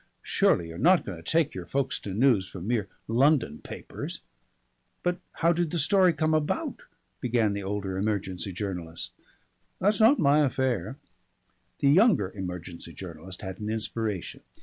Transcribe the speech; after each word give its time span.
"Surely 0.23 0.69
you're 0.69 0.79
not 0.79 1.05
going 1.05 1.15
to 1.15 1.23
take 1.31 1.53
your 1.53 1.67
Folkestone 1.67 2.17
news 2.17 2.49
from 2.49 2.65
mere 2.65 2.87
London 3.07 3.59
papers." 3.59 4.21
"But 5.03 5.19
how 5.33 5.53
did 5.53 5.69
the 5.69 5.77
story 5.77 6.11
come 6.11 6.33
about?" 6.33 6.81
began 7.19 7.53
the 7.53 7.61
older 7.61 7.99
emergency 7.99 8.51
journalist. 8.51 9.11
"That's 9.77 9.99
not 9.99 10.17
my 10.17 10.43
affair." 10.43 10.97
The 11.81 11.89
younger 11.89 12.31
emergency 12.31 12.93
journalist 12.93 13.43
had 13.43 13.59
an 13.59 13.69
inspiration. 13.69 14.41